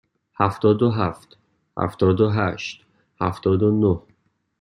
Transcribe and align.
هفتاد 0.39 0.81
و 0.81 0.89
هفت، 0.91 1.37
هفتاد 1.77 2.21
و 2.21 2.29
هشت، 2.29 2.85
هفتاد 3.21 3.63
و 3.63 3.71
نه. 3.71 3.99